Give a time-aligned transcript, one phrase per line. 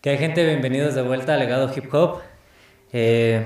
[0.00, 2.20] Que hay gente, bienvenidos de vuelta a Legado Hip Hop.
[2.92, 3.44] Eh,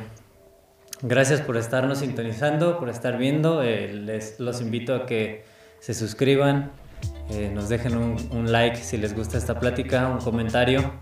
[1.01, 3.63] gracias por estarnos sintonizando, por estar viendo.
[3.63, 5.47] Eh, les, los invito a que
[5.81, 6.71] se suscriban,
[7.31, 10.93] eh, nos dejen un, like si les gusta esta plática, un comentario.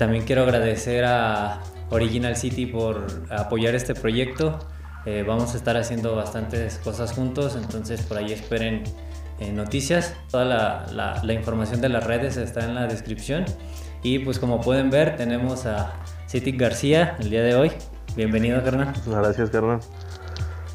[0.00, 1.60] también quiero agradecer a
[1.90, 4.58] Original City por apoyar este proyecto.
[5.28, 8.82] vamos a estar haciendo bastantes cosas juntos, entonces por ahí esperen
[9.54, 10.16] noticias.
[10.28, 10.44] Toda
[11.22, 13.44] la información de las redes está en la descripción.
[14.02, 15.92] Y pues como pueden ver, tenemos a
[16.26, 17.72] City García el día de hoy.
[18.16, 18.94] Bienvenido, carnal.
[19.06, 19.80] Gracias, carnal.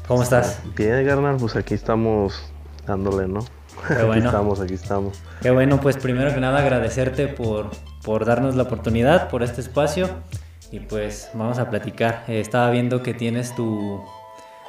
[0.06, 0.60] ¿Cómo estás?
[0.76, 2.40] Bien, carnal, pues aquí estamos
[2.86, 3.40] dándole, ¿no?
[3.88, 4.12] Qué bueno.
[4.12, 5.20] Aquí estamos, aquí estamos.
[5.42, 7.70] Qué bueno, pues primero que nada agradecerte por,
[8.04, 10.08] por darnos la oportunidad, por este espacio.
[10.70, 12.24] Y pues vamos a platicar.
[12.28, 14.04] Eh, estaba viendo que tienes tu,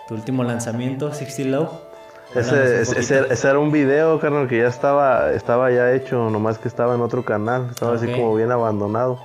[0.08, 1.70] tu último lanzamiento, 60 Low.
[2.36, 6.94] Ese, ese, era un video, carnal, que ya estaba, estaba ya hecho, nomás que estaba
[6.94, 9.20] en otro canal, estaba así como bien abandonado.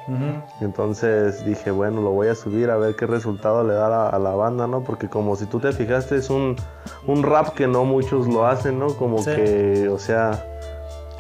[0.61, 4.31] Entonces dije, bueno, lo voy a subir a ver qué resultado le da a, la
[4.31, 4.83] banda, ¿no?
[4.83, 6.57] Porque como si tú te fijaste, es un,
[7.07, 8.89] un rap que no muchos lo hacen, ¿no?
[8.95, 10.45] Como que, o sea,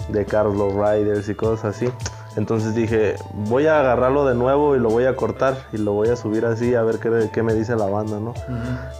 [0.08, 1.90] de Carlos Riders y cosas así.
[2.36, 6.08] Entonces dije, voy a agarrarlo de nuevo y lo voy a cortar y lo voy
[6.08, 8.32] a subir así a ver qué, qué me dice la banda, ¿no?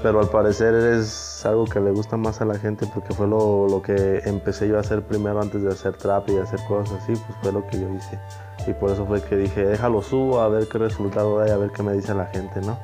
[0.02, 3.69] Pero al parecer es algo que le gusta más a la gente porque fue lo,
[3.69, 7.12] lo, que empecé yo a hacer primero antes de hacer trap y hacer cosas así,
[7.14, 8.19] pues fue lo que yo hice.
[8.66, 11.56] Y por eso fue que dije, déjalo subo a ver qué resultado da y a
[11.56, 12.78] ver qué me dice la gente, ¿no?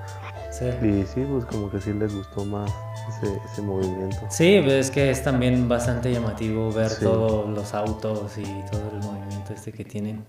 [0.59, 0.87] Sí.
[0.87, 2.71] Y sí, pues como que sí les gustó más
[3.09, 4.19] ese, ese movimiento.
[4.29, 9.53] Sí, es que es también bastante llamativo ver todos los autos y todo el movimiento
[9.53, 10.25] este que tienen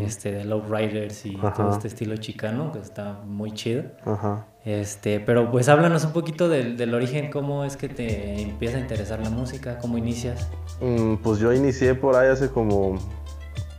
[0.00, 3.84] este, de Low Riders y todo este estilo chicano, que está muy chido.
[4.64, 8.80] Este, pero pues háblanos un poquito del, del, origen, cómo es que te empieza a
[8.80, 10.48] interesar la música, cómo inicias.
[10.80, 12.98] Mm, pues yo inicié por ahí hace como,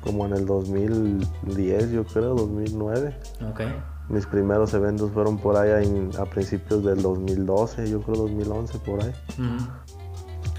[0.02, 3.16] como en el 2010, yo creo, 2009.
[3.50, 3.62] Ok.
[4.10, 5.70] Mis primeros eventos fueron por ahí
[6.18, 9.14] a, principios del 2012, yo creo 2011, por ahí.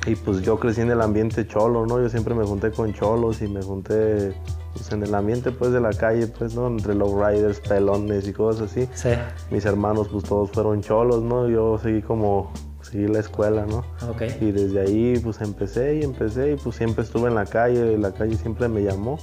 [0.06, 2.00] Y pues yo crecí en el ambiente cholo, ¿no?
[2.00, 4.32] Yo siempre me junté con cholos y me junté
[4.72, 6.68] pues, en el ambiente pues de la calle, pues, ¿no?
[6.68, 8.88] Entre los riders, pelones y cosas así.
[8.94, 9.10] Sí.
[9.50, 11.48] Mis hermanos pues todos fueron cholos, ¿no?
[11.48, 12.50] Yo seguí como,
[12.80, 13.84] seguí la escuela, ¿no?
[14.08, 14.22] Ok.
[14.40, 18.12] Y desde ahí pues empecé y empecé y pues siempre estuve en la calle, la
[18.12, 19.18] calle siempre me llamó.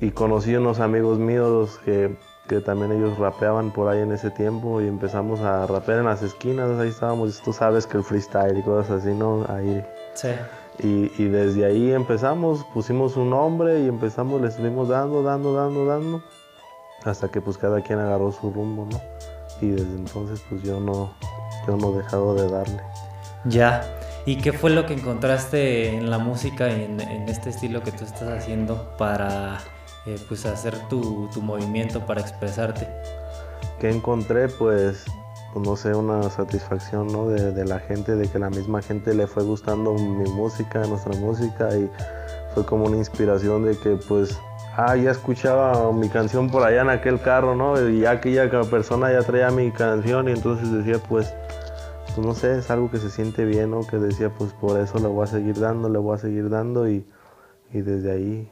[0.00, 2.16] Y conocí unos amigos míos que,
[2.48, 6.22] que también ellos rapeaban por ahí en ese tiempo y empezamos a rapear en las
[6.22, 9.46] esquinas, ahí estábamos, tú sabes que el freestyle y cosas así, ¿no?
[9.48, 9.84] Ahí.
[10.14, 10.28] Sí.
[10.78, 16.22] Y, desde ahí empezamos, pusimos un nombre y empezamos, le estuvimos dando, dando, dando, dando,
[17.04, 19.00] hasta que pues cada quien agarró su rumbo, ¿no?
[19.60, 21.12] Y desde entonces pues yo no,
[21.68, 22.82] yo no he dejado de darle.
[23.44, 23.82] Ya.
[24.24, 28.04] ¿Y qué fue lo que encontraste en la música y en, este estilo que tú
[28.04, 29.58] estás haciendo para
[30.06, 32.88] eh, pues hacer tu, tu movimiento, para expresarte?
[33.80, 34.48] ¿Qué encontré?
[34.48, 35.04] Pues
[35.52, 37.28] pues, no sé, una satisfacción ¿no?
[37.28, 41.76] de, la gente, de que la misma gente le fue gustando mi música, nuestra música
[41.76, 41.90] y
[42.54, 44.38] fue como una inspiración de que pues,
[44.76, 47.90] ah, ya escuchaba mi canción por allá en aquel carro, ¿no?
[47.90, 51.34] Y aquella persona ya traía mi canción y entonces decía pues,
[52.14, 53.86] pues no sé, es algo que se siente bien, ¿no?
[53.86, 56.88] Que decía pues por eso le voy a seguir dando, le voy a seguir dando
[56.88, 57.04] y,
[57.72, 58.50] y desde ahí,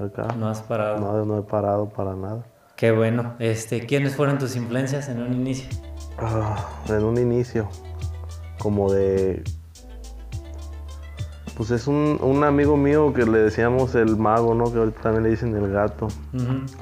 [0.00, 0.34] acá.
[0.38, 0.98] No has parado.
[0.98, 2.44] No, no he parado para nada.
[2.80, 3.34] Qué bueno.
[3.38, 5.68] Este, ¿Quiénes fueron tus influencias en un inicio?
[6.16, 7.68] Ah, en un inicio,
[8.58, 9.42] como de...
[11.56, 14.72] Pues es un, amigo mío que le decíamos el mago, ¿no?
[14.72, 16.08] Que ahorita también le dicen el gato.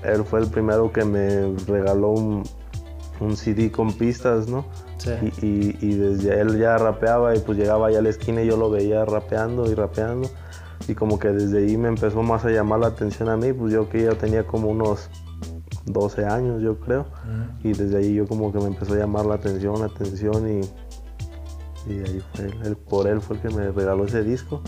[0.05, 2.45] Él fue el primero que me regaló un,
[3.35, 4.67] CD con pistas, ¿no?
[4.99, 5.11] Sí.
[5.43, 8.57] Y, y, desde él ya rapeaba y pues llegaba allá a la esquina y yo
[8.57, 10.31] lo veía rapeando y rapeando.
[10.89, 13.75] Y como que desde ahí me empezó más a llamar la atención a mí, pues
[13.75, 15.11] yo que ya tenía como unos
[15.85, 17.07] 12 años, yo creo.
[17.63, 20.61] Y desde ahí yo como que me empezó a llamar la atención, la atención y,
[21.93, 24.63] y ahí fue él, por él fue el que me regaló ese disco.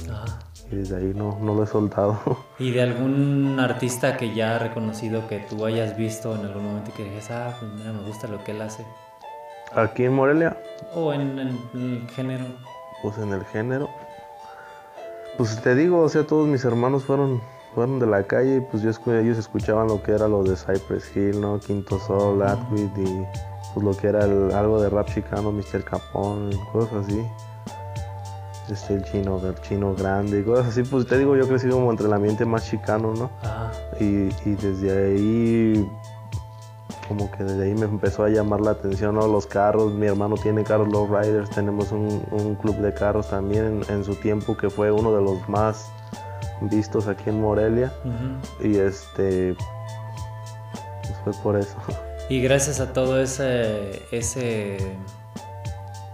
[0.70, 2.20] Y desde ahí no, no lo he soltado.
[2.58, 6.92] ¿Y de algún artista que ya ha reconocido que tú hayas visto en algún momento
[6.94, 8.84] que dices, ah, pues mira, me gusta lo que él hace?
[9.74, 10.56] ¿Aquí en Morelia?
[10.94, 12.44] ¿O en, en el género?
[13.02, 13.88] Pues en el género.
[15.40, 17.40] Pues te digo, o sea, todos mis hermanos fueron
[17.74, 21.16] fueron de la calle y pues yo, ellos escuchaban lo que era lo de Cypress
[21.16, 21.58] Hill, ¿no?
[21.58, 23.26] Quinto Sol, Atwood y
[23.72, 25.82] pues lo que era algo de rap chicano, Mr.
[25.82, 27.26] Capone, cosas así.
[28.70, 31.90] Este, el chino, el chino grande y cosas así, pues te digo, yo crecí como
[31.90, 33.30] entre el ambiente más chicano, ¿no?
[33.98, 35.90] Y, desde ahí,
[37.10, 39.26] como que desde ahí me empezó a llamar la atención, ¿no?
[39.26, 44.04] Los carros, mi hermano tiene carros Low Riders, tenemos un, club de carros también en,
[44.04, 45.90] su tiempo que fue uno de los más
[46.60, 47.92] vistos aquí en Morelia.
[48.62, 49.56] Y este
[51.24, 51.76] fue por eso.
[52.28, 54.78] Y gracias a todo ese, ese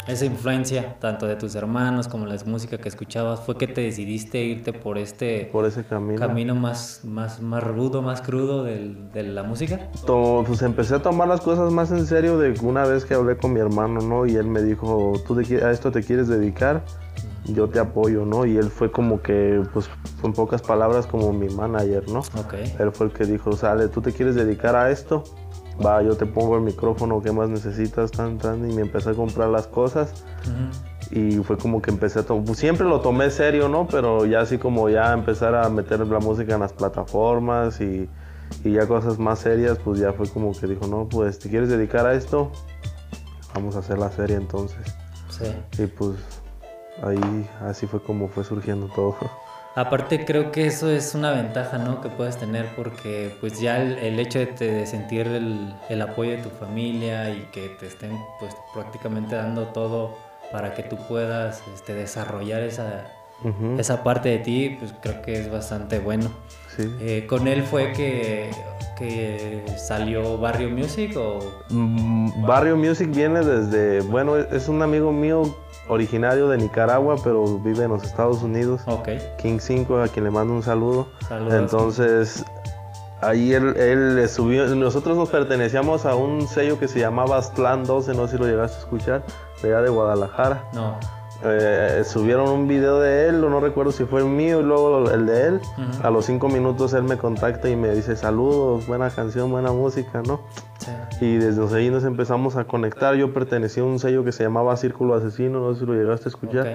[0.06, 4.42] esa influencia, tanto de tus hermanos como la música que escuchabas, fue que te decidiste
[4.44, 9.24] irte por este por ese camino, camino más, más, más rudo, más crudo del, de
[9.24, 9.88] la música?
[10.06, 13.52] pues empecé a tomar las cosas más en serio de una vez que hablé con
[13.52, 14.26] mi hermano, ¿no?
[14.26, 16.82] Y él me dijo, ¿tú a esto te quieres dedicar?
[17.44, 18.44] Yo te apoyo, ¿no?
[18.44, 19.88] Y él fue como que, pues,
[20.20, 22.20] con pocas palabras, como mi manager, ¿no?
[22.44, 22.74] Okay.
[22.78, 25.22] Él fue el que dijo, sale, ¿tú te quieres dedicar a esto?
[25.84, 28.10] Va, yo te pongo el micrófono, ¿qué más necesitas?
[28.10, 30.24] Tan, tan, y me empecé a comprar las cosas.
[31.10, 33.86] Y fue como que empecé a tomar, siempre lo tomé serio, ¿no?
[33.86, 38.08] Pero ya así como ya empezar a meter la música en las plataformas y,
[38.64, 41.68] y ya cosas más serias, pues ya fue como que dijo, no, pues te quieres
[41.68, 42.50] dedicar a esto,
[43.54, 44.94] vamos a hacer la serie entonces.
[45.28, 45.82] Sí.
[45.82, 46.16] Y pues
[47.02, 49.16] ahí así fue como fue surgiendo todo.
[49.76, 52.00] Aparte creo que eso es una ventaja, ¿no?
[52.00, 57.28] Que puedes tener porque pues ya el, hecho de, sentir el, apoyo de tu familia
[57.28, 60.16] y que te estén pues prácticamente dando todo
[60.50, 63.04] para que tú puedas este, desarrollar esa,
[63.76, 66.30] esa parte de ti, pues creo que es bastante bueno.
[66.74, 66.90] Sí.
[67.00, 68.50] Eh, ¿Con él fue que,
[68.96, 71.40] que salió Barrio Music o...?
[71.68, 75.54] Mm, Barrio Music viene desde, bueno, es un amigo mío
[75.88, 78.82] originario de Nicaragua, pero vive en los Estados Unidos.
[79.38, 81.08] King 5, a quien le mando un saludo.
[81.28, 81.54] Saludos.
[81.54, 82.44] Entonces,
[83.20, 88.14] ahí él, él, subió, nosotros nos pertenecíamos a un sello que se llamaba Slan 12,
[88.14, 89.22] no sé si lo llegaste a escuchar,
[89.62, 90.64] de allá de Guadalajara.
[90.72, 90.98] No.
[91.44, 95.26] Eh, subieron un video de él, no recuerdo si fue el mío y luego el
[95.26, 95.60] de él.
[96.02, 100.22] A los cinco minutos él me contacta y me dice saludos, buena canción, buena música,
[100.26, 100.40] ¿no?
[101.20, 103.14] Y desde ahí nos empezamos a conectar.
[103.14, 106.28] Yo pertenecía a un sello que se llamaba Círculo Asesino, no sé si lo llegaste
[106.28, 106.66] a escuchar.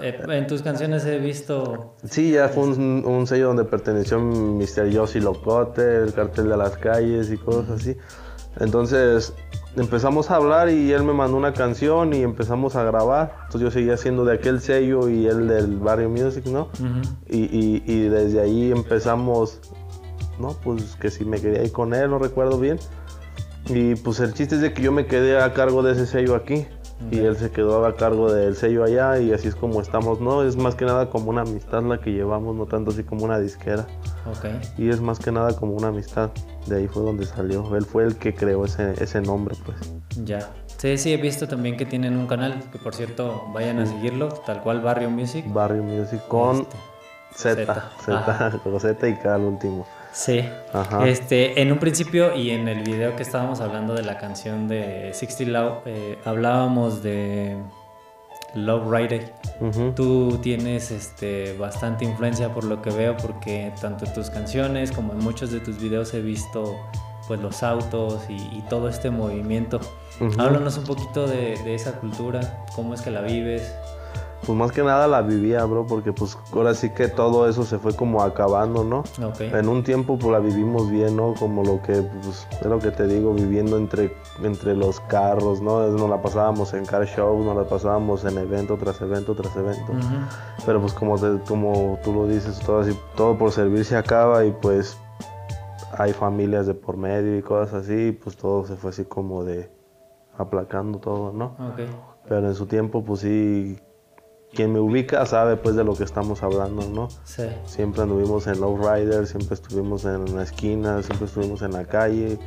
[0.00, 1.94] Eh, en tus canciones he visto...
[2.04, 4.88] Sí, ya fue un, sello donde perteneció Mr.
[4.90, 7.96] Yossi Locote, el cartel de las calles y cosas así.
[8.60, 9.32] Entonces
[9.76, 13.32] empezamos a hablar y él me mandó una canción y empezamos a grabar.
[13.44, 16.68] Entonces yo seguía siendo de aquel sello y él del Barrio Music, ¿no?
[17.28, 19.60] y, y, desde ahí empezamos,
[20.38, 20.56] ¿no?
[20.62, 22.78] Pues que si me quería ir con él, no recuerdo bien.
[23.66, 26.34] Y pues el chiste es de que yo me quedé a cargo de ese sello
[26.34, 26.66] aquí.
[27.10, 30.42] Y él se quedó a cargo del sello allá y así es como estamos, ¿no?
[30.42, 33.38] Es más que nada como una amistad la que llevamos, no tanto así como una
[33.38, 33.86] disquera.
[34.36, 34.58] Okay.
[34.78, 36.30] Y es más que nada como una amistad.
[36.66, 37.76] De ahí fue donde salió.
[37.76, 39.76] Él fue el que creó ese, ese nombre, pues.
[40.24, 40.50] Ya.
[40.78, 44.28] Sí, sí, he visto también que tienen un canal, que por cierto, vayan a seguirlo,
[44.28, 45.44] tal cual Barrio Music.
[45.52, 46.66] Barrio Music con
[47.30, 49.86] este, Z, Z, con Z y K al último.
[50.14, 50.44] Sí.
[51.04, 55.10] Este, en un principio y en el video que estábamos hablando de la canción de
[55.12, 57.56] Sixty Love, eh, hablábamos de
[58.54, 59.34] Love Rider.
[59.96, 65.12] Tú tienes este, bastante influencia por lo que veo, porque tanto en tus canciones como
[65.14, 66.76] en muchos de tus videos he visto
[67.26, 69.80] pues los autos y, todo este movimiento.
[70.38, 73.74] Háblanos un poquito de, de esa cultura, cómo es que la vives
[74.44, 77.78] pues más que nada la vivía, bro, porque pues ahora sí que todo eso se
[77.78, 79.04] fue como acabando, ¿no?
[79.38, 81.34] En un tiempo pues la vivimos bien, ¿no?
[81.34, 85.86] Como lo que, pues, es lo que te digo, viviendo entre, entre los carros, ¿no?
[85.88, 89.92] Nos la pasábamos en car shows, nos la pasábamos en evento tras evento tras evento.
[90.66, 94.52] Pero pues como, como tú lo dices, todo así, todo por servir se acaba y
[94.52, 94.98] pues
[95.96, 99.70] hay familias de por medio y cosas así, pues todo se fue así como de
[100.36, 101.56] aplacando todo, ¿no?
[102.28, 103.78] Pero en su tiempo pues sí
[104.54, 107.08] quien me ubica sabe pues de lo que estamos hablando, ¿no?
[107.24, 107.44] Sí.
[107.66, 112.38] Siempre anduvimos en low rider, siempre estuvimos en la esquina, siempre estuvimos en la calle.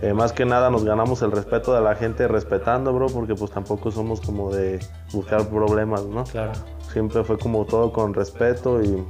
[0.00, 3.50] Eh, más que nada nos ganamos el respeto de la gente respetando, bro, porque pues
[3.50, 4.78] tampoco somos como de
[5.12, 6.24] buscar problemas, ¿no?
[6.24, 6.52] Claro.
[6.92, 9.04] Siempre fue como todo con respeto y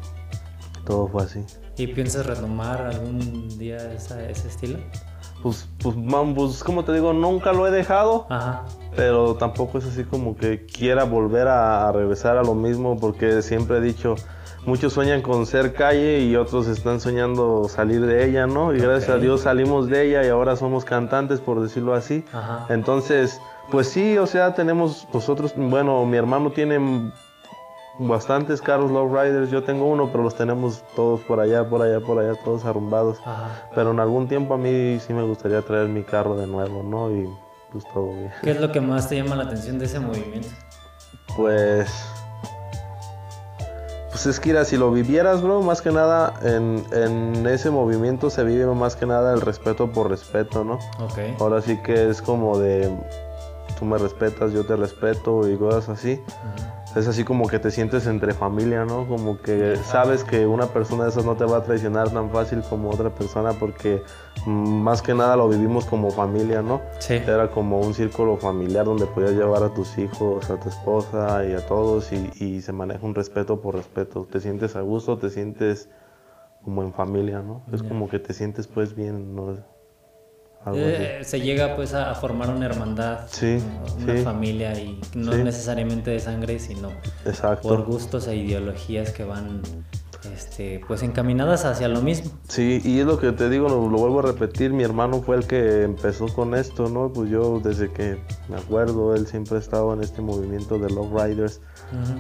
[0.87, 1.45] todo fue así.
[1.78, 4.78] ¿Y piensas retomar algún día ese estilo?
[5.42, 8.26] Pues, pues, man, pues, como te digo, nunca lo he dejado.
[8.28, 8.64] Ajá
[8.99, 13.76] pero tampoco es así como que quiera volver a, regresar a lo mismo porque siempre
[13.78, 14.16] he dicho,
[14.66, 18.75] muchos sueñan con ser calle y otros están soñando salir de ella, ¿no?
[18.75, 22.25] Y gracias a Dios salimos de ella y ahora somos cantantes, por decirlo así.
[22.70, 27.12] Entonces, pues sí, o sea, tenemos nosotros, bueno, mi hermano tiene
[27.99, 32.00] bastantes carros low riders, yo tengo uno, pero los tenemos todos por allá, por allá,
[32.00, 33.19] por allá, todos arrumbados.
[33.75, 37.11] Pero en algún tiempo a mí sí me gustaría traer mi carro de nuevo, ¿no?
[37.11, 37.28] Y
[37.73, 38.33] pues todo bien.
[38.43, 40.49] ¿Qué es lo que más te llama la atención de ese movimiento?
[41.37, 41.90] Pues.
[44.11, 48.43] Pues es que, si lo vivieras, bro, más que nada en, en, ese movimiento se
[48.43, 50.75] vive más que nada el respeto por respeto, ¿no?
[50.99, 51.40] Ok.
[51.40, 52.90] Ahora sí que es como de.
[53.78, 56.21] Tú me respetas, yo te respeto y cosas así.
[56.97, 59.07] Es así como que te sientes entre familia, ¿no?
[59.07, 62.62] Como que sabes que una persona de esas no te va a traicionar tan fácil
[62.68, 64.02] como otra persona porque
[64.47, 66.80] mm, más que nada lo vivimos como familia, ¿no?
[66.99, 67.14] Sí.
[67.14, 71.52] Era como un círculo familiar donde podías llevar a tus hijos, a tu esposa y
[71.52, 74.26] a todos y, y se maneja un respeto por respeto.
[74.30, 75.88] Te sientes a gusto, te sientes
[76.62, 77.62] como en familia, ¿no?
[77.73, 79.57] Es como que te sientes pues bien, ¿no?
[80.75, 83.21] Eh, se llega pues a, formar una hermandad,
[84.03, 86.91] una familia y no necesariamente de sangre, sino
[87.62, 89.62] por gustos e ideologías que van
[90.35, 92.31] este, pues encaminadas hacia lo mismo.
[92.49, 95.47] Sí, y es lo que te digo, lo, vuelvo a repetir, mi hermano fue el
[95.47, 97.12] que empezó con esto, ¿no?
[97.12, 101.23] Pues yo desde que me acuerdo, él siempre ha estado en este movimiento de Love
[101.23, 101.61] Riders,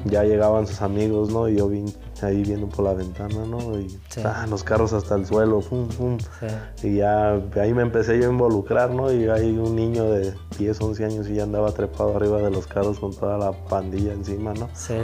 [0.04, 1.48] ya llegaban sus amigos, ¿no?
[1.48, 3.78] Y yo vine ahí viendo por la ventana, ¿no?
[3.78, 6.18] Y ah, los carros hasta el suelo, pum, pum.
[6.82, 9.12] Y ya ahí me empecé yo a involucrar, ¿no?
[9.12, 12.66] Y hay un niño de 10, 11 años y ya andaba trepado arriba de los
[12.66, 14.68] carros con toda la pandilla encima, ¿no?
[14.74, 14.94] Sí.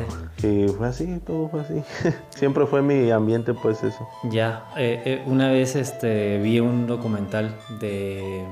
[0.47, 1.83] Y fue así, todo fue así.
[2.31, 4.09] siempre fue mi ambiente, pues eso.
[4.25, 8.45] Ya, eh, eh, una vez este, vi un documental de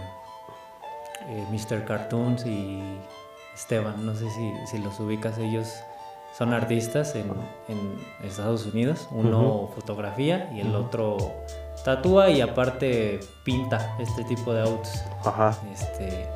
[1.28, 1.84] eh, Mr.
[1.84, 2.82] Cartoons y
[3.54, 5.68] Esteban, no sé si, si, los ubicas, ellos
[6.36, 7.30] son artistas en,
[7.68, 11.18] en Estados Unidos, uno fotografía y el otro
[11.84, 15.02] tatúa y aparte pinta este tipo de autos.
[15.24, 15.56] Ajá.
[15.72, 16.26] Este,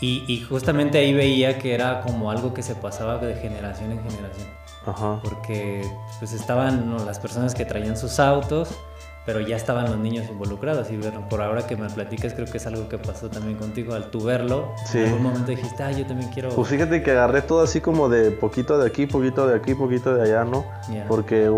[0.00, 4.02] y, y justamente ahí veía que era como algo que se pasaba de generación en
[4.02, 4.48] generación.
[5.22, 5.82] Porque
[6.18, 8.68] pues estaban las personas que traían sus autos,
[9.26, 10.90] pero ya estaban los niños involucrados.
[10.90, 10.98] Y
[11.30, 13.94] por ahora que me platicas, creo que es algo que pasó también contigo.
[13.94, 16.50] Al tu verlo, en algún momento dijiste, ah, yo también quiero.
[16.50, 20.14] Pues fíjate que agarré todo así como de poquito de aquí, poquito de aquí, poquito
[20.14, 20.64] de allá, ¿no?
[21.08, 21.50] Porque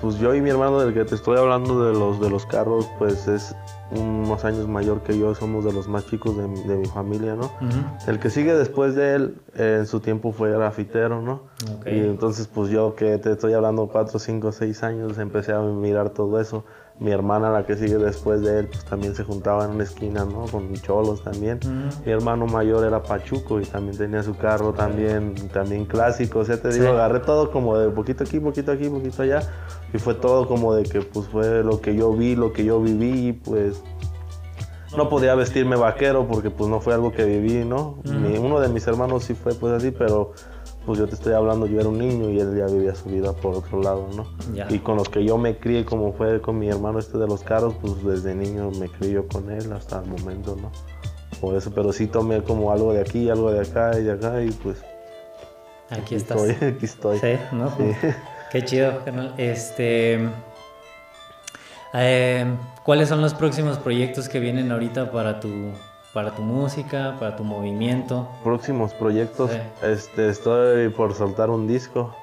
[0.00, 2.88] pues yo y mi hermano del que te estoy hablando de los, de los carros,
[2.98, 3.54] pues es
[3.90, 7.50] unos años mayor que yo, somos de los más chicos de, mi familia, ¿no?
[8.06, 11.42] El que sigue después de él, en su tiempo fue grafitero, ¿no?
[11.86, 16.10] Y entonces, pues yo que te estoy hablando 4, 5, 6 años, empecé a mirar
[16.10, 16.64] todo eso.
[17.00, 20.24] Mi hermana, la que sigue después de él, pues también se juntaba en una esquina,
[20.24, 20.46] ¿no?
[20.46, 21.60] Con cholos también.
[22.04, 26.40] Mi hermano mayor era Pachuco y también tenía su carro también, también clásico.
[26.40, 29.40] O sea, te digo, agarré todo como de poquito aquí, poquito aquí, poquito allá.
[29.94, 32.80] Y fue todo como de que pues fue lo que yo vi, lo que yo
[32.80, 33.82] viví y pues
[34.96, 37.98] no podía vestirme vaquero porque pues no fue algo que viví, ¿no?
[38.04, 40.32] uno de mis hermanos sí fue pues así, pero
[40.88, 43.34] pues yo te estoy hablando, yo era un niño y él ya vivía su vida
[43.34, 44.26] por otro lado, ¿no?
[44.70, 47.42] Y con los que yo me crié, como fue con mi hermano este de los
[47.42, 50.72] carros, pues desde niño me crié yo con él hasta el momento, ¿no?
[51.42, 54.42] Por eso, pero sí tomé como algo de aquí, algo de acá y de acá
[54.42, 54.82] y pues...
[55.90, 56.42] Aquí, estás.
[56.42, 57.18] Estoy, aquí estoy.
[57.18, 57.68] Sí, ¿no?
[57.76, 57.92] Sí.
[58.50, 59.02] Qué chido,
[59.36, 60.26] Este...
[61.92, 62.46] Eh,
[62.82, 65.70] ¿Cuáles son los próximos proyectos que vienen ahorita para tu,
[66.12, 68.28] para tu música, para tu movimiento?
[68.42, 69.50] Próximos proyectos,
[69.82, 72.14] este, estoy por soltar un disco.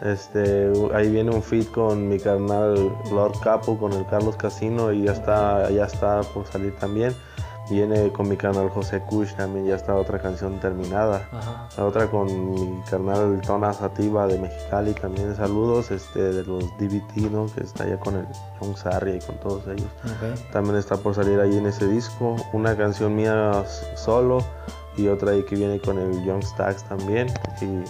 [0.00, 5.02] Este, ahí viene un feed con mi carnal Lord Capo, con el Carlos Casino y
[5.04, 7.14] ya está, ya está por salir también.
[7.70, 11.28] Viene con mi canal José Kush, también ya está otra canción terminada.
[11.76, 17.30] La otra con mi canal Tona Sativa de Mexicali, también saludos este, de los DBT,
[17.30, 17.46] ¿no?
[17.46, 18.26] que está allá con el
[18.58, 19.88] John Sarria y con todos ellos.
[20.52, 22.36] También está por salir ahí en ese disco.
[22.52, 23.64] Una canción mía
[23.96, 24.38] solo
[24.96, 27.28] y otra ahí que viene con el Young Stacks también.
[27.60, 27.84] Y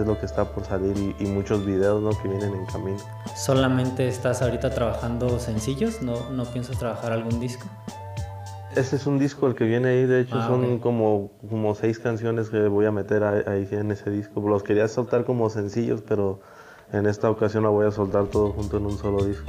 [0.00, 2.10] es lo que está por salir y, muchos videos ¿no?
[2.20, 2.98] que vienen en camino.
[3.36, 6.02] ¿Solamente estás ahorita trabajando sencillos?
[6.02, 7.66] ¿No, no piensas trabajar algún disco?
[8.76, 12.00] Ese es un disco el que viene ahí, de hecho ah, son como, como seis
[12.00, 14.40] canciones que voy a meter ahí en ese disco.
[14.48, 16.40] Los quería soltar como sencillos, pero
[16.92, 19.46] en esta ocasión la voy a soltar todo junto en un solo disco.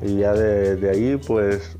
[0.00, 1.76] Y ya de, ahí pues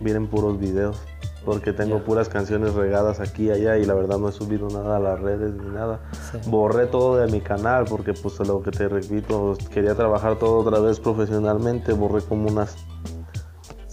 [0.00, 0.98] vienen puros videos,
[1.44, 4.96] porque tengo puras canciones regadas aquí y allá y la verdad no he subido nada
[4.96, 6.00] a las redes ni nada.
[6.46, 10.80] Borré todo de mi canal porque pues lo que te repito, quería trabajar todo otra
[10.80, 12.74] vez profesionalmente, borré como unas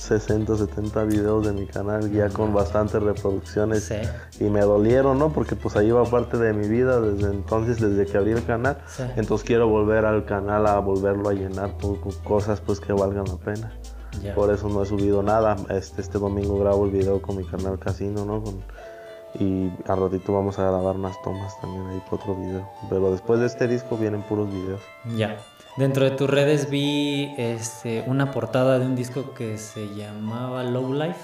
[0.03, 3.91] 60, 70 videos de mi canal ya con bastantes reproducciones
[4.39, 5.31] y me dolieron, ¿no?
[5.31, 8.77] Porque pues ahí va parte de mi vida desde entonces, desde que abrí el canal.
[9.15, 13.37] Entonces quiero volver al canal a volverlo a llenar con cosas pues que valgan la
[13.37, 13.73] pena.
[14.35, 15.55] Por eso no he subido nada.
[15.69, 18.43] Este, este domingo grabo el video con mi canal Casino, ¿no?
[19.39, 22.69] y al ratito vamos a grabar unas tomas también ahí por otro video.
[22.89, 24.81] Pero después de este disco vienen puros videos.
[25.15, 25.37] Ya.
[25.75, 30.93] Dentro de tus redes vi este, una portada de un disco que se llamaba Low
[30.93, 31.19] Life.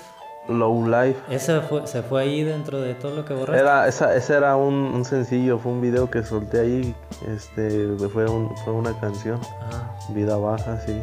[0.47, 1.19] Low Life.
[1.29, 3.61] ¿Ese fue, se fue ahí dentro de todo lo que borraste?
[3.61, 6.95] Era, esa, ese era un, sencillo, fue un video que solté ahí.
[7.27, 9.39] Este, fue, un, fue una canción.
[9.71, 9.95] Ah.
[10.09, 10.99] Vida Baja, sí.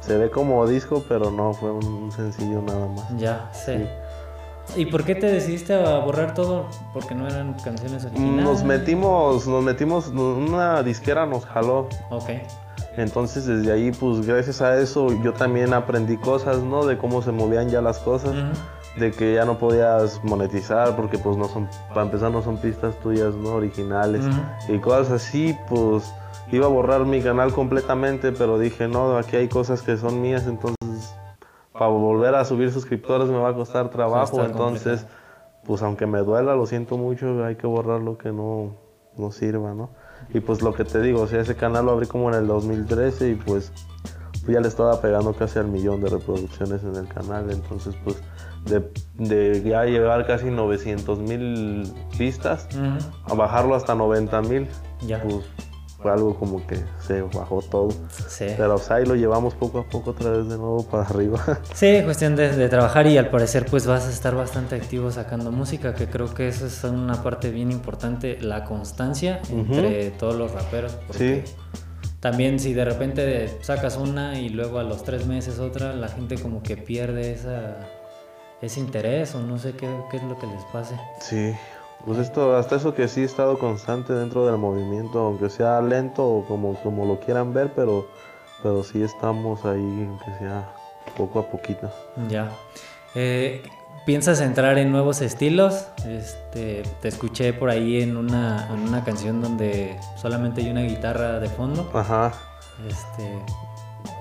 [0.00, 3.16] Se ve como disco, pero no, fue un, sencillo nada más.
[3.16, 3.86] Ya, sí.
[4.76, 6.66] ¿Y por qué te decidiste a borrar todo?
[6.92, 8.44] Porque no eran canciones originales.
[8.44, 11.88] Nos metimos, nos metimos, una disquera nos jaló.
[12.10, 12.30] Ok.
[12.96, 16.86] Entonces desde ahí, pues gracias a eso, yo también aprendí cosas, ¿no?
[16.86, 18.34] De cómo se movían ya las cosas.
[18.98, 22.98] De que ya no podías monetizar porque pues no son, para empezar no son pistas
[23.00, 23.54] tuyas, ¿no?
[23.54, 24.24] Originales.
[24.68, 26.12] Y cosas así, pues
[26.52, 30.46] iba a borrar mi canal completamente, pero dije, no, aquí hay cosas que son mías,
[30.46, 31.14] entonces
[31.72, 35.06] para volver a subir suscriptores me va a costar trabajo, entonces,
[35.64, 38.76] pues aunque me duela, lo siento mucho, hay que borrar lo que no,
[39.16, 39.90] no sirva, ¿no?
[40.32, 42.46] Y pues lo que te digo, o sea, ese canal lo abrí como en el
[42.46, 43.72] 2013 y pues,
[44.46, 48.22] ya le estaba pegando casi al millón de reproducciones en el canal, entonces pues
[48.66, 52.68] de, de ya llegar casi 900 mil vistas
[53.24, 54.68] a bajarlo hasta 90 mil,
[55.22, 55.44] pues
[56.04, 57.88] fue algo como que se bajó todo.
[58.28, 58.44] Sí.
[58.58, 61.42] Pero ahí lo llevamos poco a poco otra vez de nuevo para arriba.
[61.72, 65.94] Sí, cuestión de, trabajar y al parecer pues vas a estar bastante activo sacando música,
[65.94, 70.94] que creo que eso es una parte bien importante, la constancia entre todos los raperos.
[71.10, 71.42] sí.
[72.20, 76.36] También si de repente sacas una y luego a los tres meses otra, la gente
[76.36, 77.76] como que pierde esa,
[78.62, 80.96] ese interés o no sé qué, qué es lo que les pase.
[81.20, 81.54] Sí,
[82.04, 86.24] pues esto, hasta eso que sí he estado constante dentro del movimiento, aunque sea lento
[86.24, 88.08] o como, como lo quieran ver, pero,
[88.62, 90.74] pero sí estamos ahí, aunque sea
[91.16, 91.90] poco a poquito.
[92.28, 92.50] Ya.
[93.14, 93.62] Eh,
[94.04, 95.86] ¿Piensas entrar en nuevos estilos?
[96.06, 101.40] Este, te escuché por ahí en una, en una canción donde solamente hay una guitarra
[101.40, 101.90] de fondo.
[101.94, 102.34] Ajá.
[102.86, 103.38] Este,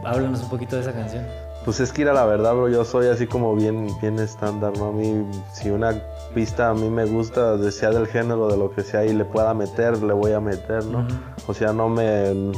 [0.05, 1.25] háblanos un poquito de esa canción.
[1.65, 4.73] Pues es que ir a la verdad, bro, yo soy así como bien, bien estándar,
[4.77, 4.87] ¿no?
[4.87, 5.93] A mí, si una
[6.33, 9.53] pista a mí me gusta, sea del género, de lo que sea, y le pueda
[9.53, 11.07] meter, le voy a meter, ¿no?
[11.47, 12.51] O sea, no me,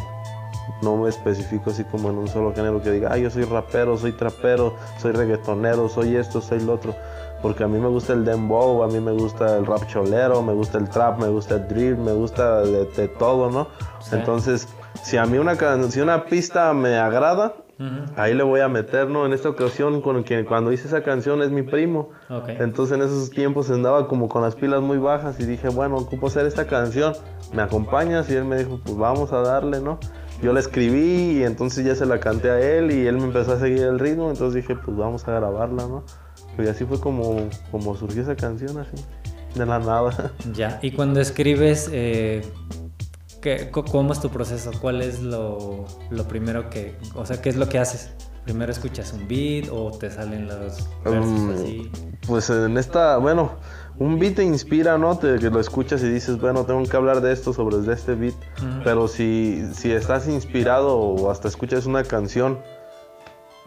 [0.82, 3.98] no me especifico así como en un solo género que diga, ah, yo soy rapero,
[3.98, 6.96] soy trapero, soy reggaetonero, soy esto, soy lo otro.
[7.42, 10.54] Porque a mí me gusta el dembow, a mí me gusta el rap cholero, me
[10.54, 13.68] gusta el trap, me gusta el drill, me gusta de, todo, ¿no?
[14.12, 14.68] Entonces,
[15.04, 15.56] si a mí una,
[15.92, 17.54] si una pista me agrada,
[18.16, 19.26] Ahí le voy a meter, ¿no?
[19.26, 22.10] En esta ocasión, con quien, cuando hice esa canción es mi primo.
[22.48, 26.28] Entonces en esos tiempos andaba como con las pilas muy bajas y dije, bueno, ocupo
[26.28, 27.14] hacer esta canción.
[27.54, 28.30] ¿Me acompañas?
[28.30, 30.00] Y él me dijo, pues vamos a darle, ¿no?
[30.42, 33.54] Yo la escribí y entonces ya se la canté a él y él me empezó
[33.54, 34.30] a seguir el ritmo.
[34.30, 36.04] Entonces dije, pues vamos a grabarla, ¿no?
[36.58, 39.04] Y así fue como, como surgió esa canción, así,
[39.56, 40.32] de la nada.
[40.54, 41.90] Ya, y cuando escribes...
[41.92, 42.42] Eh
[43.72, 44.72] ¿Cómo es tu proceso?
[44.82, 45.86] ¿Cuál es lo,
[46.28, 48.12] primero que, o sea, qué es lo que haces?
[48.44, 51.92] ¿Primero escuchas un beat o te salen los versos mm, así?
[52.28, 53.54] Pues en esta, bueno,
[53.98, 55.18] un beat te inspira, ¿no?
[55.18, 58.36] Te, que lo escuchas y dices, bueno, tengo que hablar de esto sobre este beat.
[58.84, 62.60] Pero si, si estás inspirado o hasta escuchas una canción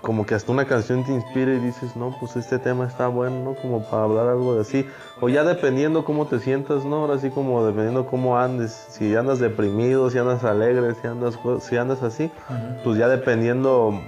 [0.01, 3.43] como que hasta una canción te inspira y dices, no, pues este tema está bueno,
[3.43, 3.55] ¿no?
[3.55, 4.87] Como para hablar algo de así.
[5.21, 6.97] O ya dependiendo cómo te sientas, ¿no?
[6.97, 8.87] Ahora sí como dependiendo cómo andes.
[8.91, 12.31] Si andas deprimido, si andas alegre, si andas, si andas así,
[12.85, 14.01] pues ya dependiendo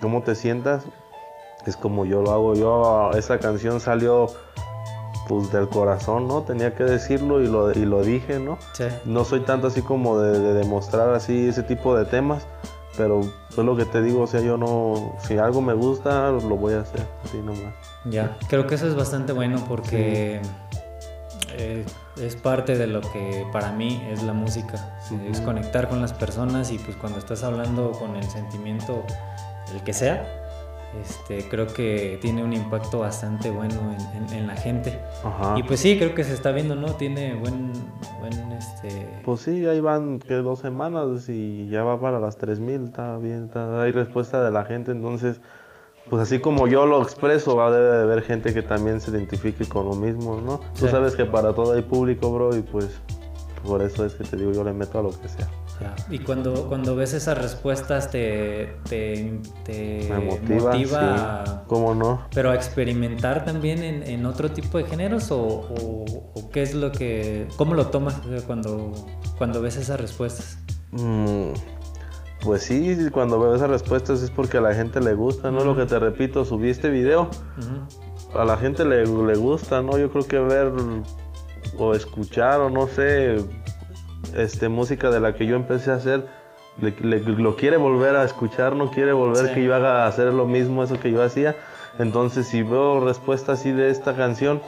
[0.00, 0.84] cómo te sientas,
[1.66, 2.54] es como yo lo hago.
[2.54, 4.28] Yo, esa canción salió
[5.28, 6.42] pues del corazón, ¿no?
[6.42, 8.56] Tenía que decirlo y lo, y lo dije, ¿no?
[8.72, 8.84] Sí.
[9.04, 12.46] No soy tanto así como de, de demostrar así ese tipo de temas
[12.96, 16.56] pero es lo que te digo, o sea, yo no, si algo me gusta, lo
[16.56, 17.74] voy a hacer, así nomás.
[18.04, 20.40] Ya, creo que eso es bastante bueno porque
[21.56, 21.84] eh,
[22.16, 24.98] es parte de lo que para mí es la música,
[25.30, 29.04] es conectar con las personas y pues cuando estás hablando con el sentimiento,
[29.72, 30.41] el que sea,
[31.00, 33.74] este, creo que tiene un impacto bastante bueno
[34.32, 35.00] en, la gente.
[35.56, 36.94] Y pues sí, creo que se está viendo, ¿no?
[36.94, 37.72] Tiene buen,
[38.20, 39.08] buen este...
[39.24, 43.50] Pues sí, ahí van que dos semanas y ya va para las 3000, está bien,
[43.54, 45.40] hay respuesta de la gente, entonces,
[46.10, 49.64] pues así como yo lo expreso, va debe de haber gente que también se identifique
[49.66, 50.60] con lo mismo, ¿no?
[50.78, 53.00] Tú sabes que para todo hay público, bro, y pues
[53.64, 55.48] por eso es que te digo, yo le meto a lo que sea.
[56.10, 59.40] Y cuando, cuando ves esas respuestas te, te,
[60.48, 62.26] motiva, ¿Cómo no?
[62.34, 66.92] Pero a experimentar también en, en otro tipo de géneros o, o, qué es lo
[66.92, 67.46] que...
[67.56, 68.92] ¿Cómo lo tomas cuando,
[69.38, 70.58] cuando ves esas respuestas?
[70.92, 71.52] Mm,
[72.42, 75.64] pues sí, cuando veo esas respuestas es porque a la gente le gusta, ¿no?
[75.64, 77.28] Lo que te repito, subí este video,
[78.34, 79.98] a la gente le, le gusta, ¿no?
[79.98, 80.72] Yo creo que ver
[81.78, 83.36] o escuchar o no sé
[84.36, 86.26] este, música de la que yo empecé a hacer,
[86.78, 90.98] lo quiere volver a escuchar, no quiere volver que yo haga hacer lo mismo, eso
[90.98, 91.54] que yo hacía.
[91.98, 94.62] Entonces, si veo respuesta así de esta canción,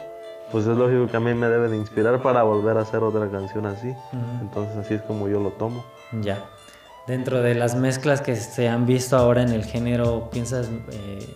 [0.53, 3.29] pues es lógico que a mí me debe de inspirar para volver a hacer otra
[3.31, 3.95] canción así.
[4.41, 5.85] Entonces, así es como yo lo tomo.
[6.21, 6.45] Ya.
[7.07, 11.27] Dentro de las mezclas que se han visto ahora en el género, ¿piensas eh,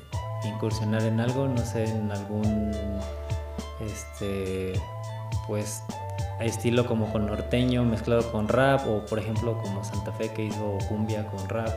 [0.44, 1.46] incursionar en algo?
[1.46, 2.72] No sé, en algún
[3.80, 4.74] este,
[5.46, 5.82] pues,
[6.40, 10.78] estilo como con norteño mezclado con rap, o por ejemplo como Santa Fe que hizo
[10.88, 11.70] cumbia con rap.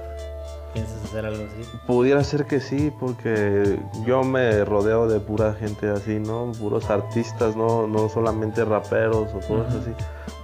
[0.73, 1.69] ¿Piensas hacer algo así?
[1.85, 6.53] Pudiera ser que sí, porque yo me rodeo de pura gente así, ¿no?
[6.57, 9.91] Puros artistas, no, no solamente raperos o cosas así.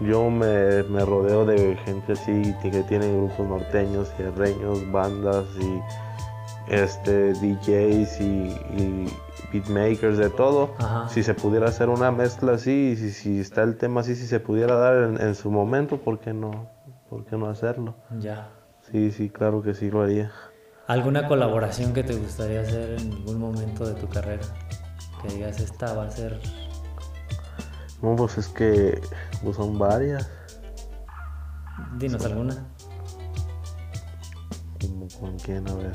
[0.02, 5.82] Yo me, rodeo de gente así que tiene grupos norteños, reños, bandas y
[6.68, 9.06] este DJs y,
[9.52, 10.76] beatmakers de todo.
[11.10, 14.40] Si se pudiera hacer una mezcla así, si, si está el tema así, si se
[14.40, 16.70] pudiera dar en, en su momento, ¿por qué no?
[17.10, 17.96] ¿Por qué no hacerlo?
[18.20, 18.50] Ya.
[18.92, 20.32] Sí, sí, claro que sí lo haría.
[20.88, 24.44] ¿Alguna colaboración que te gustaría hacer en algún momento de tu carrera?
[25.22, 26.40] Que digas, esta va a ser...
[28.02, 29.02] No, pues es que
[29.44, 30.30] pues son varias.
[31.98, 32.68] Dinos alguna.
[34.80, 35.68] ¿Cómo, ¿Con quién?
[35.68, 35.94] A ver.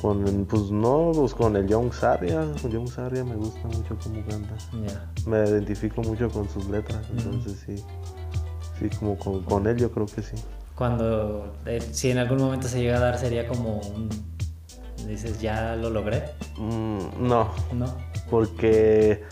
[0.00, 2.46] Con, pues no, pues con el Young Saria.
[2.68, 4.54] Young Saria me gusta mucho cómo canta.
[5.26, 7.84] Me identifico mucho con sus letras, entonces sí.
[8.78, 10.36] Sí, como con, él yo creo que sí.
[10.74, 14.08] Cuando, eh, si en algún momento se llega a dar, sería como un...
[15.06, 16.24] Dices, ¿ya lo logré?
[16.56, 17.50] Mm, no.
[17.74, 17.86] No.
[18.30, 19.22] Porque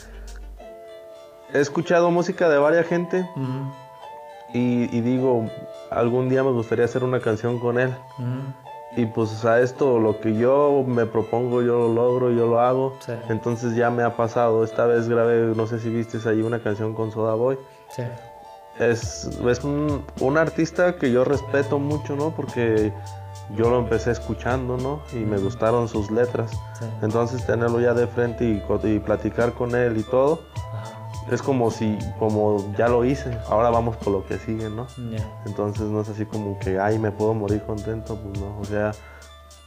[1.55, 3.27] he escuchado música de varias gente
[4.53, 5.47] y, digo,
[5.91, 7.95] algún día me gustaría hacer una canción con él.
[8.99, 12.99] Y pues a esto lo que yo me propongo, yo lo logro, yo lo hago.
[13.29, 14.65] Entonces ya me ha pasado.
[14.65, 17.59] Esta vez grabé, no sé si viste ahí una canción con Soda Boy.
[17.91, 18.03] Sí
[18.79, 22.31] es, es un, un, artista que yo respeto mucho, ¿no?
[22.31, 22.93] Porque
[23.57, 25.03] yo lo empecé escuchando, ¿no?
[25.13, 26.53] Y me gustaron sus letras.
[27.03, 30.43] Entonces tenerlo ya de frente y, y platicar con él y todo,
[31.31, 34.87] es como si, como ya lo hice, ahora vamos por lo que sigue, ¿no?
[35.47, 38.93] Entonces no es así como que, ay, me puedo morir contento, pues no, o sea,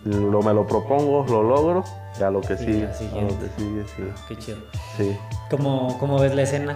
[0.04, 1.84] lo, me lo propongo, lo logro,
[2.20, 2.88] ya lo que sigue.
[2.88, 4.04] lo que sigue, sí.
[4.28, 4.58] Qué chido.
[4.98, 5.18] Sí.
[5.50, 6.76] ¿Cómo, cómo ves la escena?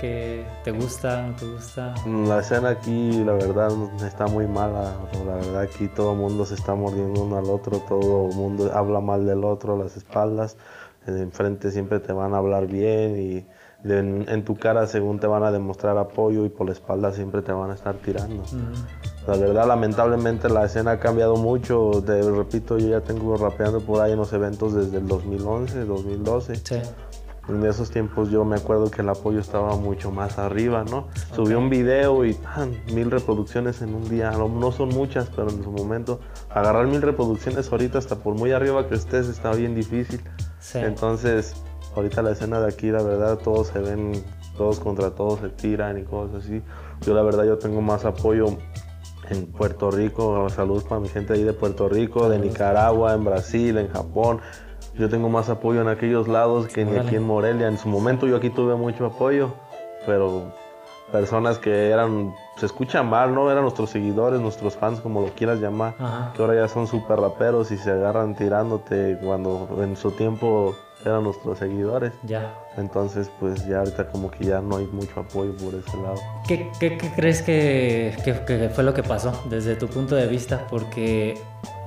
[0.00, 1.94] ¿Qué, te gusta, no te gusta?
[2.06, 3.70] La escena aquí, la verdad,
[4.06, 4.94] está muy mala.
[5.26, 8.70] La verdad, aquí todo el mundo se está mordiendo uno al otro, todo el mundo
[8.72, 10.56] habla mal del otro, las espaldas.
[11.06, 13.46] Enfrente siempre te van a hablar bien y
[13.84, 17.52] en, tu cara según te van a demostrar apoyo y por la espalda siempre te
[17.52, 18.42] van a estar tirando.
[19.26, 22.02] La verdad, lamentablemente la escena ha cambiado mucho.
[22.04, 26.56] Te repito, yo ya tengo rapeando por ahí en los eventos desde el 2011, 2012.
[26.56, 26.76] Sí.
[27.48, 31.08] En esos tiempos yo me acuerdo que el apoyo estaba mucho más arriba, ¿no?
[31.34, 32.38] Subí un video y
[32.94, 34.30] mil reproducciones en un día.
[34.30, 38.86] No, son muchas, pero en su momento agarrar mil reproducciones ahorita hasta por muy arriba
[38.86, 40.22] que estés está bien difícil.
[40.60, 40.78] Sí.
[40.78, 41.56] Entonces
[41.94, 44.12] ahorita la escena de aquí, la verdad, todos se ven,
[44.56, 46.62] todos contra todos se tiran y cosas así.
[47.02, 48.46] Yo la verdad, yo tengo más apoyo
[49.30, 53.78] en Puerto Rico, saludos para mi gente ahí de Puerto Rico, de Nicaragua, en Brasil,
[53.78, 54.40] en Japón.
[54.94, 57.68] Yo tengo más apoyo en aquellos lados que ni aquí en Morelia.
[57.68, 59.54] En su momento yo aquí tuve mucho apoyo,
[60.06, 60.52] pero
[61.10, 63.50] personas que eran, se escuchan mal, ¿no?
[63.50, 65.94] Eran nuestros seguidores, nuestros fans, como lo quieras llamar,
[66.34, 70.74] que ahora ya son súper raperos y se agarran tirándote cuando en su tiempo
[71.04, 72.12] eran nuestros seguidores.
[72.24, 72.54] Ya.
[72.76, 76.16] Entonces, pues ya ahorita como que ya no hay mucho apoyo por ese lado.
[76.46, 80.66] ¿Qué, qué, crees que, que, fue lo que pasó desde tu punto de vista?
[80.68, 81.38] Porque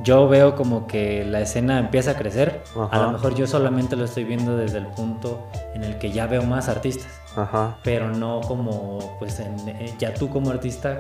[0.03, 2.61] yo veo como que la escena empieza a crecer.
[2.91, 6.27] A lo mejor yo solamente lo estoy viendo desde el punto en el que ya
[6.27, 7.11] veo más artistas.
[7.35, 7.77] Ajá.
[7.83, 10.99] Pero no como, pues, eh, ya tú como artista,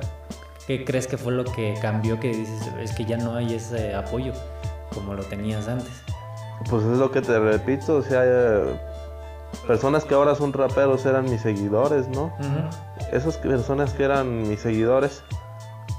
[0.67, 3.93] ¿qué crees que fue lo que cambió que dices, es que ya no hay ese
[3.93, 4.33] apoyo
[4.93, 6.03] como lo tenías antes?
[6.69, 8.23] Pues es lo que te repito, o sea,
[9.67, 12.33] personas que ahora son raperos eran mis seguidores, ¿no?
[13.11, 15.23] Esas personas que eran mis seguidores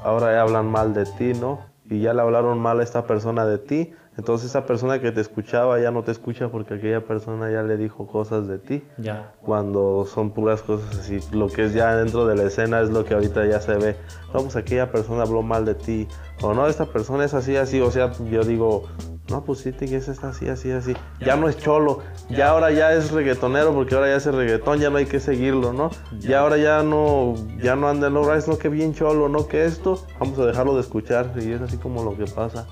[0.03, 1.61] ahora ya hablan mal de ti, ¿no?
[1.89, 5.21] Y ya le hablaron mal a esta persona de ti, entonces esa persona que te
[5.21, 8.83] escuchaba ya no te escucha porque aquella persona ya le dijo cosas de ti.
[8.97, 9.35] Ya.
[9.43, 13.05] Cuando son puras cosas así, lo que es ya dentro de la escena es lo
[13.05, 13.95] que ahorita ya se ve.
[14.33, 16.09] No, pues aquella persona habló mal de ti.
[16.41, 17.83] O no, esta persona es así, así.
[17.83, 18.85] O sea, yo digo,
[19.29, 20.95] no, pues sí, es está así, así, así.
[21.21, 21.99] Ya no es cholo,
[22.31, 25.73] ya ahora ya es reggaetonero porque ahora ya es reggaetón, ya no hay que seguirlo,
[25.73, 25.91] ¿no?
[26.21, 29.65] Ya ahora ya no, ya no anda en los no que bien cholo, no que
[29.65, 32.67] esto, vamos a dejarlo de escuchar y es así como lo que pasa.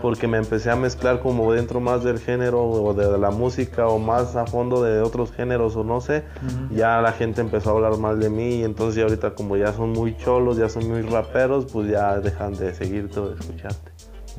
[0.00, 3.98] Porque me empecé a mezclar como dentro más del género o de la música o
[3.98, 6.22] más a fondo de otros géneros o no sé,
[6.70, 9.72] ya la gente empezó a hablar mal de mí y entonces ya ahorita como ya
[9.72, 13.90] son muy cholos, ya son muy raperos, pues ya dejan de seguirte o de escucharte.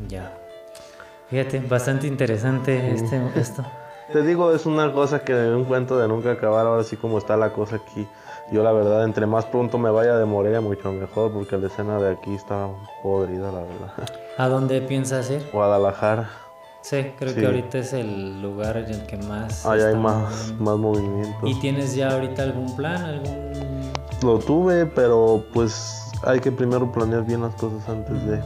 [0.07, 0.31] Ya.
[1.29, 3.63] Fíjate, bastante interesante este, esto.
[4.11, 7.37] Te digo, es una cosa que un cuento de nunca acabar, ahora sí como está
[7.37, 8.07] la cosa aquí.
[8.51, 11.99] Yo la verdad, entre más pronto me vaya de Morelia, mucho mejor, porque la escena
[11.99, 12.69] de aquí está
[13.03, 14.09] podrida, la verdad.
[14.39, 15.47] ¿A dónde piensas ir?
[15.53, 16.31] Guadalajara.
[16.81, 19.63] Sí, creo que ahorita es el lugar en el que más...
[19.65, 21.45] Ahí hay más, más movimiento.
[21.45, 23.51] ¿Y tienes ya ahorita algún plan, algún...?
[24.23, 28.41] Lo tuve, pero pues hay que primero planear bien las cosas antes de...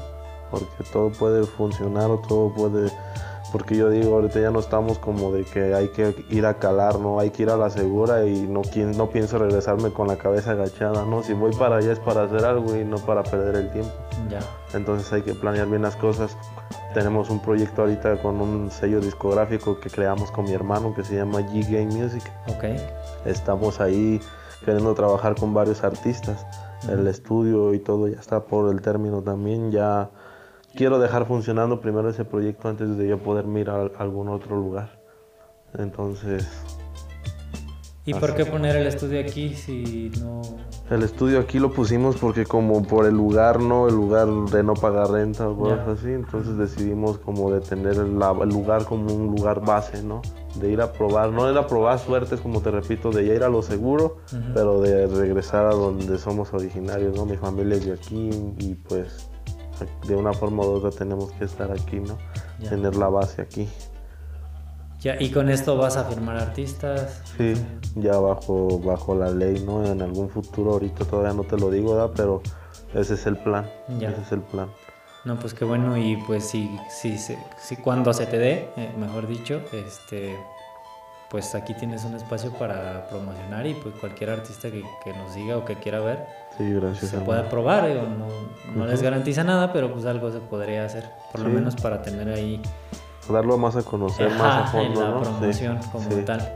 [0.59, 2.91] Porque todo puede funcionar o todo puede
[3.53, 6.97] porque yo digo, ahorita ya no estamos como de que hay que ir a calar,
[6.97, 7.19] ¿no?
[7.19, 8.63] Hay que ir a la segura y no,
[8.95, 11.21] no pienso regresarme con la cabeza agachada, ¿no?
[11.21, 13.91] Si voy para allá es para hacer algo y no para perder el tiempo.
[14.27, 14.39] Ya.
[14.73, 16.35] Entonces hay que planear bien las cosas.
[16.95, 21.17] Tenemos un proyecto ahorita con un sello discográfico que creamos con mi hermano que se
[21.17, 22.23] llama G Game Music.
[22.47, 22.63] Ok.
[23.27, 24.19] Estamos ahí
[24.65, 26.43] queriendo trabajar con varios artistas.
[26.89, 30.09] El estudio y todo ya está por el término también, ya
[30.75, 34.99] quiero dejar funcionando primero ese proyecto antes de yo poder mirar a algún otro lugar.
[35.77, 36.47] Entonces...
[38.05, 40.41] ¿Y por qué poner el estudio aquí si no...?
[40.89, 43.87] El estudio aquí lo pusimos porque como por el lugar, ¿no?
[43.87, 46.11] El lugar de no pagar renta o cosas así.
[46.11, 50.21] Entonces decidimos como de tener el, lugar como un lugar base, ¿no?
[50.55, 53.49] De ir a probar, no ir a probar suertes, como te repito, de ir a
[53.49, 54.17] lo seguro,
[54.53, 57.25] pero de regresar a donde somos originarios, ¿no?
[57.25, 59.29] Mi familia es de aquí y pues
[60.07, 62.17] de una forma u otra tenemos que estar aquí, ¿no?
[62.67, 63.67] Tener la base aquí.
[64.99, 67.21] Ya, ¿Y con esto vas a firmar artistas?
[67.37, 67.53] Sí,
[67.95, 69.85] ya bajo, bajo la ley, ¿no?
[69.85, 72.11] En algún futuro, ahorita todavía no te lo digo, ¿verdad?
[72.15, 72.41] Pero
[72.93, 73.69] ese es el plan.
[73.99, 74.69] Ese es el plan.
[75.25, 79.27] No, pues qué bueno, y pues si, si, si, cuando se te dé, eh, mejor
[79.27, 80.37] dicho, este,
[81.33, 85.57] pues aquí tienes un espacio para promocionar y pues cualquier artista que, que nos diga
[85.57, 87.09] o que quiera ver, Sí, gracias.
[87.09, 88.27] Se puede probar, no,
[88.75, 92.29] no les garantiza nada, pero pues algo se podría hacer, por lo menos para tener
[92.29, 92.61] ahí...
[93.27, 96.53] Darlo más a conocer, más a fondo, en la promoción como tal.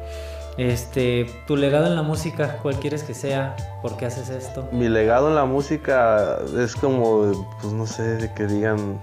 [0.57, 3.55] Este, tu legado en la música, ¿cuál quieres que sea?
[3.81, 4.69] ¿Por qué haces esto?
[4.71, 9.01] Mi legado en la música es como, pues no sé, de que digan,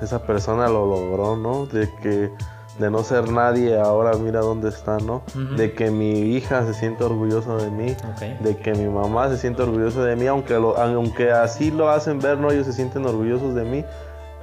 [0.00, 1.66] esa persona lo logró, ¿no?
[1.66, 2.32] De que
[2.78, 5.22] de no ser nadie, ahora mira dónde está, ¿no?
[5.56, 7.94] De que mi hija se siente orgullosa de mí,
[8.40, 12.38] de que mi mamá se siente orgullosa de mí, aunque, aunque así lo hacen ver,
[12.38, 12.50] ¿no?
[12.50, 13.84] Ellos se sienten orgullosos de mí,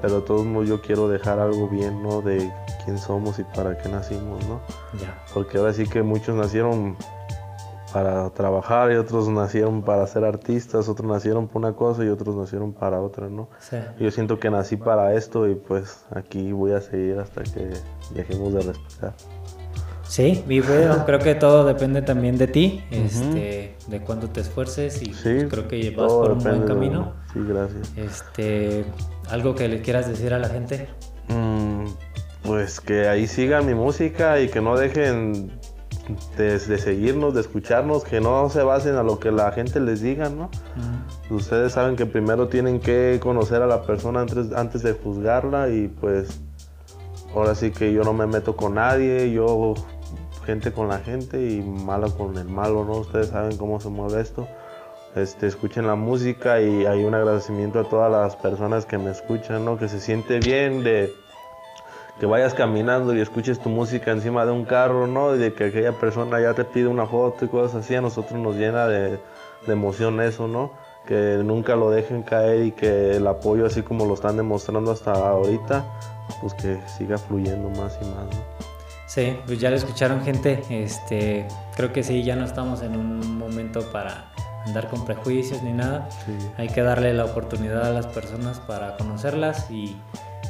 [0.02, 2.22] pero de todos modos yo quiero dejar algo bien, ¿no?
[2.22, 2.52] De
[2.86, 4.60] quién somos y para qué nacimos, ¿no?
[5.00, 5.18] Ya.
[5.34, 6.96] Porque ahora sí que muchos nacieron
[7.94, 12.36] para trabajar y otros nacieron para ser artistas, otros nacieron por una cosa y otros
[12.36, 13.50] nacieron para otra, ¿no?
[13.60, 13.78] Sí.
[14.00, 17.72] Yo siento que nací para esto y pues aquí voy a seguir hasta que
[18.14, 19.14] dejemos de respetar.
[20.10, 25.10] Sí, bueno, creo que todo depende también de ti, este, de cuánto te esfuerces y
[25.10, 27.14] pues, creo que vas por un buen camino.
[27.32, 27.94] Sí, gracias.
[27.96, 28.86] Este,
[29.30, 30.90] algo que le quieras decir a la gente.
[31.28, 31.86] Mm,
[32.44, 35.52] pues que ahí sigan mi música y que no dejen
[36.38, 40.30] de, seguirnos, de escucharnos, que no se basen a lo que la gente les diga,
[40.30, 40.50] ¿no?
[41.30, 45.88] Ustedes saben que primero tienen que conocer a la persona antes, antes de juzgarla y
[45.88, 46.40] pues
[47.36, 49.76] ahora sí que yo no me meto con nadie, yo
[50.46, 52.94] gente con la gente y malo con el malo, ¿no?
[52.94, 54.48] Ustedes saben cómo se mueve esto.
[55.16, 59.66] Este, escuchen la música y hay un agradecimiento a todas las personas que me escuchan,
[59.66, 59.78] ¿no?
[59.78, 61.14] Que se siente bien de
[62.20, 65.36] que vayas caminando y escuches tu música encima de un carro, ¿no?
[65.36, 68.40] Y de que aquella persona ya te pide una foto y cosas así, a nosotros
[68.40, 69.20] nos llena de,
[69.68, 70.72] emoción eso, ¿no?
[71.06, 75.12] Que nunca lo dejen caer y que el apoyo, así como lo están demostrando hasta
[75.14, 75.86] ahorita,
[76.42, 78.70] pues que siga fluyendo más y más, ¿no?
[79.08, 83.38] Sí, pues ya lo escucharon gente, este, creo que sí, ya no estamos en un
[83.38, 84.32] momento para
[84.66, 86.10] andar con prejuicios ni nada.
[86.58, 89.96] Hay que darle la oportunidad a las personas para conocerlas y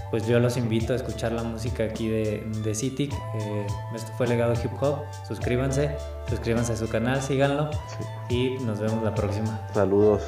[0.09, 3.13] pues yo los invito a escuchar la música aquí de, de CITIC.
[3.13, 4.99] Eh, esto fue Legado Hip Hop.
[5.27, 5.95] Suscríbanse,
[6.27, 7.69] suscríbanse a su canal, síganlo
[8.29, 9.59] y nos vemos la próxima.
[9.73, 10.23] Saludos.